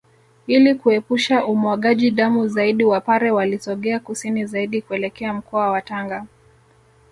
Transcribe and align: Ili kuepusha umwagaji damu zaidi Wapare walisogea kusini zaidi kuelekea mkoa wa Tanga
Ili 0.47 0.75
kuepusha 0.75 1.45
umwagaji 1.45 2.11
damu 2.11 2.47
zaidi 2.47 2.83
Wapare 2.83 3.31
walisogea 3.31 3.99
kusini 3.99 4.45
zaidi 4.45 4.81
kuelekea 4.81 5.33
mkoa 5.33 5.69
wa 5.71 5.81
Tanga 5.81 6.25